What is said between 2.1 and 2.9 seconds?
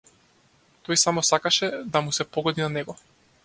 се погоди на